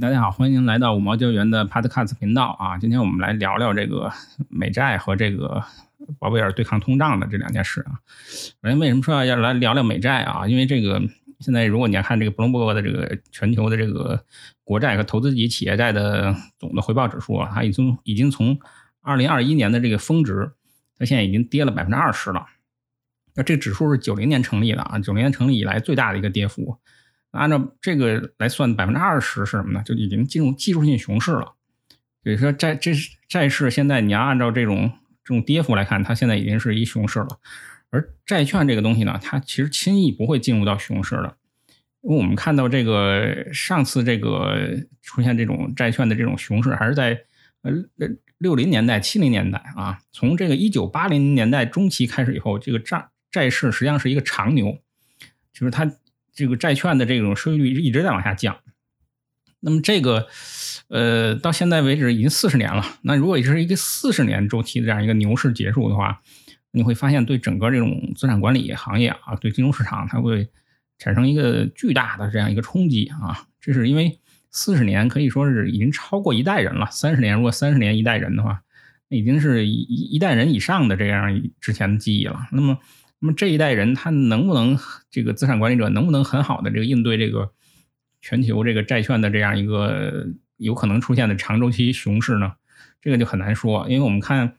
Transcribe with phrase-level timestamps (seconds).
[0.00, 2.76] 大家好，欢迎来到五毛教员的 Podcast 频道啊！
[2.78, 4.10] 今天我们来聊聊这个
[4.48, 5.62] 美债和这个
[6.18, 8.00] 鲍威尔对抗通胀的这两件事啊。
[8.26, 10.48] 首先，为什么说要来聊聊美债啊？
[10.48, 11.00] 因为这个
[11.38, 14.24] 现在如果你要看这个布隆伯格的这个全球的这个
[14.64, 18.58] 国债和投资级企业债的总的回报指数啊，它已经已经从
[19.00, 20.50] 二零二一年的这个峰值，
[20.98, 22.44] 它现在已经跌了百分之二十了。
[23.36, 26.78] 那这指数是九零年成立的啊，九零年成立以来最大的一个跌幅。
[27.34, 29.82] 按照这个来算，百分之二十是什么呢？
[29.84, 31.54] 就已经进入技术性熊市了。
[32.22, 32.92] 比如说债这
[33.28, 34.92] 债市现在你要按照这种
[35.24, 37.40] 这种跌幅来看，它现在已经是一熊市了。
[37.90, 41.36] 而债券这个东西呢，它其实轻易不会进入到熊市的。
[42.02, 44.56] 因为我们看到这个上次这个
[45.02, 47.20] 出现这种债券的这种熊市，还是在
[47.62, 47.72] 呃
[48.38, 49.98] 六零年代、七零年代啊。
[50.12, 54.78] 从这个一九八零年代中期开始以后，这个债债市实际上是一个长牛，
[55.52, 55.90] 就是它。
[56.34, 58.58] 这个债券的这种收益率一直在往下降，
[59.60, 60.26] 那么这个，
[60.88, 62.84] 呃，到现在为止已经四十年了。
[63.02, 66.20] 那如果这是一个四十年周期的这样一个牛市结束的话，
[66.72, 70.48] 你会发现对整个这种资产管理行业啊，对金融市场，它会
[70.98, 73.46] 产生一个巨大的这样一个冲击啊。
[73.60, 74.18] 这是因为
[74.50, 76.88] 四十年可以说是已经超过一代人了。
[76.90, 78.60] 三十年如果三十年一代人的话，
[79.08, 82.48] 那已经是一一代人以上的这样之前的记忆了。
[82.50, 82.78] 那么。
[83.24, 84.78] 那么这一代人他能不能
[85.10, 87.50] 这个资产管理者能不能很好的这个应对这个
[88.20, 90.26] 全球这个债券的这样一个
[90.58, 92.52] 有可能出现的长周期熊市呢？
[93.00, 94.58] 这个就很难说，因为我们看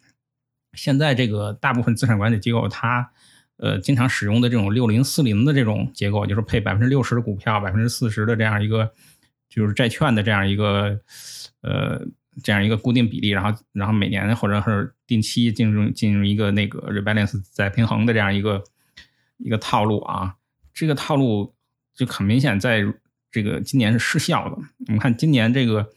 [0.73, 3.11] 现在这个大部分资产管理机构，它
[3.57, 8.91] 呃经常使用的这种六零四零的这种结构，就是配百分之六十的股票，百分之四十的这样一个
[9.47, 10.99] 就是债券的这样一个
[11.61, 12.01] 呃。
[12.43, 18.63] 这样一个固定比例，然后然后每年或者是定期进入进入一个那个 rebalance 再平衡的这样一个
[19.37, 20.35] 一个套路啊，
[20.73, 21.53] 这个套路
[21.93, 22.83] 就很明显在
[23.31, 24.57] 这个今年是失效的。
[24.87, 25.89] 我们看今年这个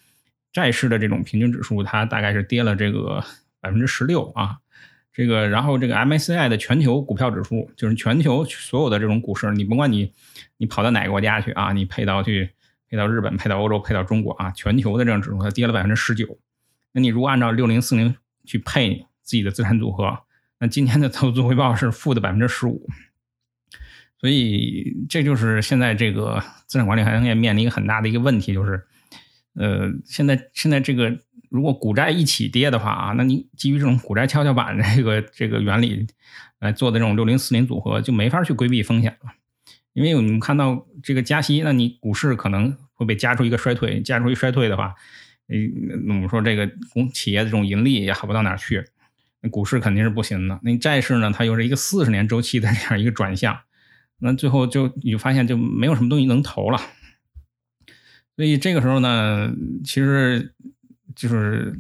[0.53, 3.25] 债市的这种平均指数，它大概是跌了这个
[3.61, 4.59] 百分之十六啊，
[5.13, 10.13] 这个然后这个 MSCI 的全球股票指数，就是全球所有的这种股市，你甭管你
[10.59, 12.51] 你跑到哪个国家去啊，你配到去。
[12.89, 16.39] 配到日本，配到欧洲，配到中国啊，全球的这种指数它跌了百分之十九。
[16.93, 20.19] 那你如果按照六零四零去配自己的资产组合，
[20.59, 22.89] 那今天的投资回报是负的百分之十五。
[24.21, 28.85] 所以这就是现在这个资产管理行业面临一个很大的一个问题，就是
[29.55, 31.17] 呃，现在现在这个
[31.51, 36.05] 如果股债一起跌的话啊，那你基于这种股债跷跷板这个这个原理
[36.59, 39.31] 来做的这种六零四零组合，就没法去规避风险了。
[39.99, 44.95] 因为我们看到这个加息，那你股市可能会被加出一个衰退，加出一衰退的话，
[45.49, 48.85] 嗯，我们说这个公企业的这种盈利也好不到哪去，
[49.41, 50.57] 那股市肯定是不行的。
[50.63, 53.59] 那债市呢，它又是一个四十年周期的这样一个转向，
[54.21, 56.81] 那最后就你就发现就没有什么东西能投了。
[58.37, 59.53] 所以这个时候呢，
[59.85, 60.55] 其实
[61.17, 61.77] 就是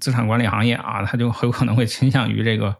[0.00, 2.74] 资产管理行业啊，它就很有可能会倾向于这个，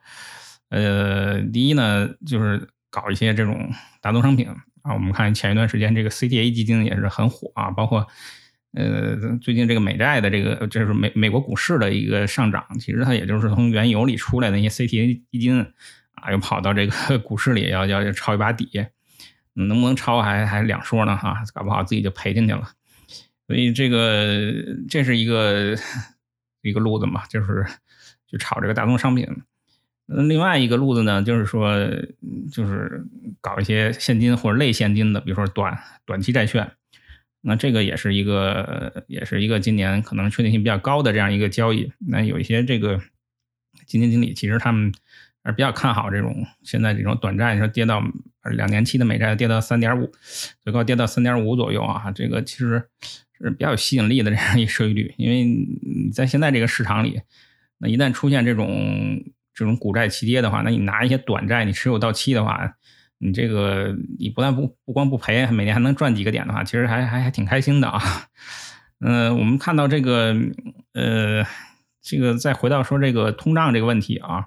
[0.70, 4.48] 呃，第一呢，就是搞一些这种大宗商品。
[4.82, 8.06] 啊，我们看前一段时间这个 CTA 基金也是很火啊，包括
[8.72, 15.60] 呃最近这个美债的这个就是美美国股市的一个上涨，其实它也就是从原油里出来的那些 CTA 基金
[16.12, 18.86] 啊，又跑到这个 股市里要要要抄一把底，
[19.54, 22.70] 能不能抄还还两说呢哈，搞不好自己就赔进去了。
[23.46, 24.52] 所以这个
[24.88, 25.74] 这是一个
[26.62, 27.64] 一个路子嘛，就是
[28.26, 29.26] 去炒这个大宗商品。
[30.06, 31.74] 另外一个路子呢，就是说，
[32.50, 33.04] 就是
[33.40, 36.70] 搞一些现金或者类现金的，比如说短短期债券。
[37.40, 41.90] 那这个也是一个，也是一个今年可能确定性比较高的这样一个交易。
[42.08, 43.00] 那有一些这个
[43.86, 44.92] 基金经理，其实他们
[45.46, 48.02] 是比较看好这种现在这种短债，你说跌到
[48.50, 50.10] 两年期的美债跌到三点五，
[50.64, 52.82] 最高跌到三点五左右啊，这个其实
[53.40, 55.14] 是比较有吸引力的这样一收益率。
[55.16, 57.22] 因为你在现在这个市场里，
[57.78, 59.22] 那一旦出现这种
[59.54, 62.76] 这种股债齐跌的话，那你拿一些短债，你持有到期的话，
[63.18, 68.00] 你这个你不但不不光不赔，每年还能赚几个点的话，其实还还还挺开心的啊。
[69.00, 70.36] 嗯，我们看到这个
[70.94, 71.44] 呃，
[72.00, 74.46] 这个再回到说这个通胀这个问题啊，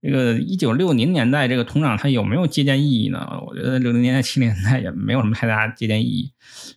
[0.00, 3.40] 这个一九六零年代这个通胀它有没有借鉴意义呢？
[3.46, 6.32] 我觉得六零年代七零年代也没有什么太大借鉴意义。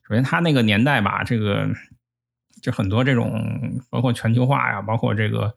[0.07, 1.69] 首先，它那个年代吧，这个
[2.61, 5.55] 就很多这种包括全球化呀，包括这个。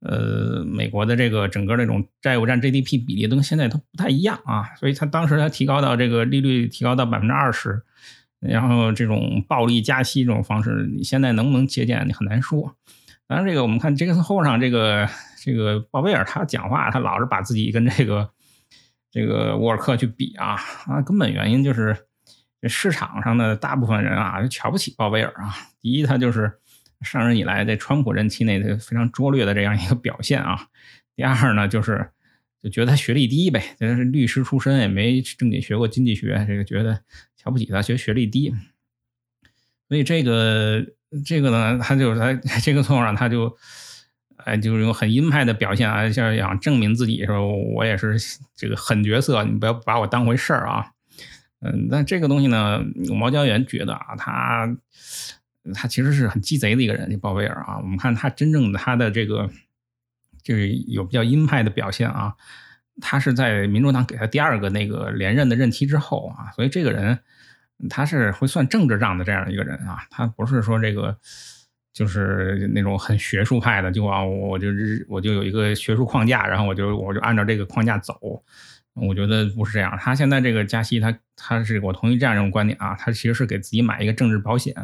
[0.00, 7.82] 呃，美国的这个整个那种债务占 GDP 比例都跟现在都不太一样啊，所以他当时他提高到这个利率提高到百分之二十，
[8.38, 12.76] 然后这种暴力加息这种方式，你现在能不能借鉴，你很难说。
[13.26, 15.08] 当然，这个我们看杰克逊后上这个
[15.42, 18.30] 这个鲍威尔他讲话，他老是把自己跟这个
[19.10, 20.56] 这个沃尔克去比啊
[20.86, 21.96] 啊，根本原因就是
[22.68, 25.54] 市场上的大部分人啊，就瞧不起鲍威尔啊。
[25.82, 26.58] 第一，他就是
[27.02, 30.68] 上任以来在川普任期内的非常拙劣的这样一个表现啊。
[31.14, 32.10] 第二呢，就是
[32.62, 37.00] 就觉得他学历低呗，他是律师出身，也没正经学过经济学，这个觉得
[37.36, 38.54] 瞧不起他，学学历低。
[39.88, 40.84] 所以这个
[41.24, 43.56] 这个呢，他就他这个错误上，他就
[44.44, 48.16] 哎，就是用很鹰派的表现啊，像想证明自己说我也是
[48.54, 50.92] 这个狠角色，你不要把我当回事儿啊。
[51.60, 52.84] 嗯，那这个东西呢，
[53.18, 54.76] 毛教员觉得啊，他
[55.74, 57.78] 他其实是很鸡贼的一个人，这鲍威尔啊。
[57.78, 59.50] 我们看他真正的他的这个
[60.42, 62.34] 就是有比较鹰派的表现啊，
[63.00, 67.18] 他是在民主党给他第二个那个连任的任期之后啊，所以这个人
[67.90, 71.16] 他是会算政治账的这样一个人啊，他不是说这个
[71.92, 78.42] 就是那种很学术派的，就啊我就是我就有一个学术框架，然后我就我就按照这个框架走。
[79.00, 84.74] 我觉得不是这样，他现在这个加息，他他是我同意这样一种观点啊，他其实是给自己买一个政治保险，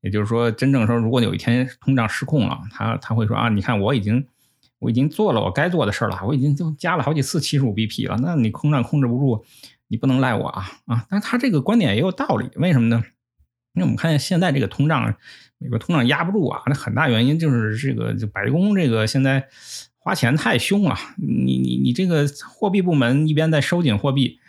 [0.00, 4.26] 也就是说，真正说如果有一天通胀失控了，他他会说啊，你看我已经
[4.78, 9.44] 我已经做了我该做的事了，我已经就加了好几次七十五 BP 了，那你通胀控制不住，
[9.88, 11.06] 你不能赖我啊啊！
[11.08, 13.02] 但他这个观点也有道理，为什么呢？
[13.74, 15.14] 因为我们看现在这个通胀，
[15.58, 19.48] 美国通胀压不住啊，那很大原因就是这个就白宫这个现在。
[20.02, 24.39] 花钱太凶了，你你你这个货币部门一边在收紧货币，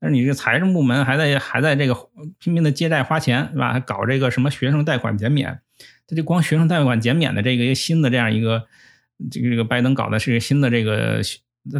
[0.00, 1.94] 但是你这财政部门还在还在这个
[2.38, 3.72] 拼命的借债花钱，是吧？
[3.72, 5.60] 还搞这个什么学生贷款减免，
[6.06, 8.66] 他就光学生贷款减免的这个新的这样一个
[9.30, 11.20] 这个这个拜登搞的是新的这个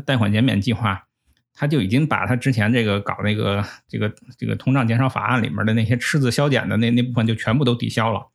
[0.04, 1.06] 贷款减免计划，
[1.54, 8.28] 他就已经把他之前这个搞那个这个这个通胀减少法案里面的那些赤字削减的那那部分就全部都抵消了，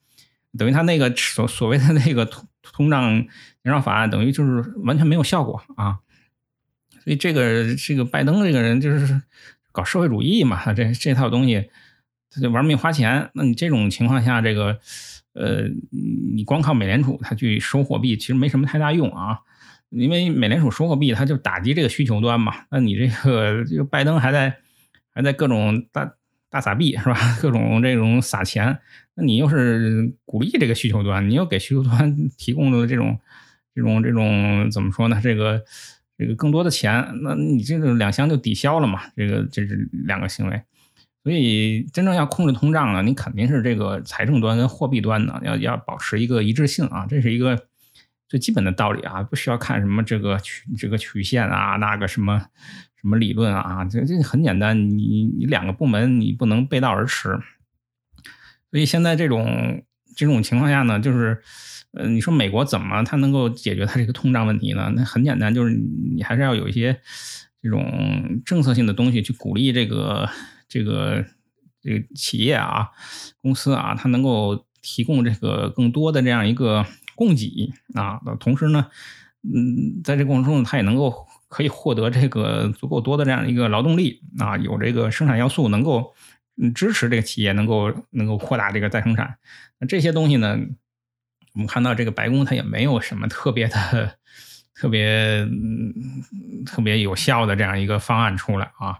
[0.58, 3.28] 等于他那个所所谓的那个通通胀。
[3.66, 5.98] 减少法案等于就是完全没有效果啊，
[7.04, 9.20] 所以这个这个拜登这个人就是
[9.76, 11.70] 搞社会主义嘛，这这套东西
[12.32, 13.30] 他就玩命花钱。
[13.34, 14.80] 那你这种情况下，这个
[15.34, 15.66] 呃，
[16.34, 19.40] 你光靠美联储他去收货币，其实没什么太大用啊，
[19.90, 22.54] 因为美联储收货币，它就打击这个需求端嘛。
[22.72, 24.56] 那你这个就拜登还在
[25.12, 26.14] 还在各种大
[26.50, 27.38] 大撒币是吧？
[27.42, 28.80] 各种这种撒钱，
[29.16, 33.20] 那你又是鼓励这个需求端，你又给需求端提供的这种。
[33.78, 35.20] 这种这种怎么说呢？
[35.22, 35.62] 这个
[36.18, 39.02] 这个更多的钱，那你这个两相就抵消了嘛？
[39.18, 40.62] 这个这是两个行为，
[41.24, 47.68] 所以真正要控制通胀呢，你肯定是这个财政端跟货币端呢要要保持一个一致性啊，这是一个
[48.30, 52.40] 最基本的道理啊，不需要看什么这个曲这个曲线啊，那个什么
[52.96, 57.38] 什么理论啊，这这很简单，你你两个部门你不能背道而驰，
[58.72, 59.84] 所以现在这种
[60.16, 61.42] 这种情况下呢，就是。
[61.96, 64.92] 呃，你说美国怎么它能够解决它这个通胀问题呢？
[64.96, 67.00] 那很简单，就是你还是要有一些
[67.62, 70.30] 这种政策性的东西去鼓励这个
[70.68, 71.26] 这个
[71.82, 72.90] 这个企业啊、
[73.42, 78.20] 公司啊，它能够提供这个更多的这样一个供给啊。
[78.42, 78.88] 同时呢，
[79.44, 86.14] 嗯，在这过程中，它也能够可以获得这个足够多的这样一个劳动力啊，有这个生产要素能够
[86.76, 89.38] 支持这个企业能够能够扩大这个再生产。
[89.80, 90.60] 那这些东西呢？
[91.56, 94.18] 我们看到这个白宫，它也没有什么特别的、
[94.76, 95.48] 特别、
[96.66, 99.00] 特别有效的这样一个方案出来啊，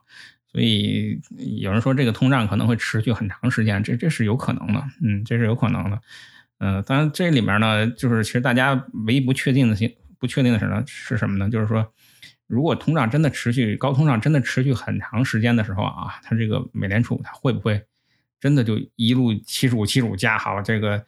[0.50, 1.20] 所以
[1.60, 6.00] 有人说这个通胀可能会持续很长时间，这这是有可能的，嗯，这是有可能的，
[6.60, 11.50] 嗯，当然这里面呢，就是其实大家唯一不确定的、不确定的是呢是什么呢？
[11.50, 11.86] 就是说，
[12.48, 17.84] 如果通胀真的持续高通胀真的持续很长时间的时候啊，它这个美联储它会不会
[18.40, 21.06] 真的就一路七十五、七十五加好这个？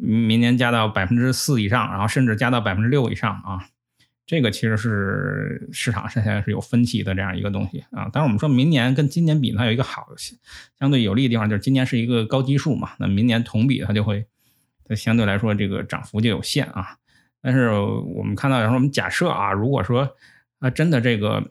[0.00, 3.66] 明年加到百分之四以上，然后甚至加到百分之六以上啊，
[4.24, 8.08] 这个其实是市场现在是有分歧的这样一个东西啊。
[8.12, 10.06] 当然，我们说明年跟今年比，它有一个好
[10.78, 14.24] 相对有利的地方，就是今年是一个高基数嘛，那明年同比它就会
[14.84, 16.96] 它相对来说这个涨幅就有限啊。
[17.42, 20.08] 但是我们看到，然后我们假设啊，如果说
[20.60, 21.50] 啊真的这个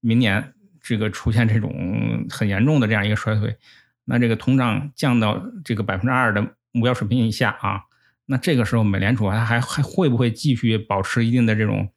[0.00, 3.56] 明年这个出现这种很严重的这样一个衰退，
[4.06, 6.54] 那这个通胀降到这个百分之二的。
[6.76, 7.80] 目标水平以下啊，
[8.26, 11.88] 那这个时候美联储它还还会不会继续保持一定的这种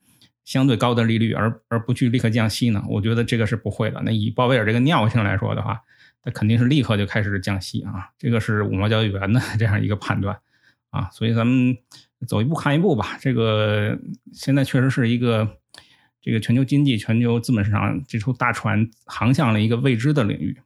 [0.45, 2.81] 相对高的利率，而而不去立刻降息呢？
[2.87, 4.01] 我觉得这个是不会的。
[4.05, 5.81] 那以鲍威尔这个尿性来说的话，
[6.23, 10.39] 他肯定是立刻就开始降息啊，这个是五毛交易员的 这样一个判断
[10.91, 11.09] 啊。
[11.11, 11.77] 所以咱们
[12.25, 13.17] 走一步看一步吧。
[13.19, 13.99] 这个
[14.33, 15.57] 现在确实是一个
[16.21, 20.57] 这个全球经济、全球资本市场这艘大船航向了一个未知的领域。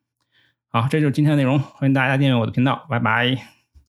[0.68, 3.63] 好，这就是今天的内容，欢迎大家订阅我的频道，拜拜。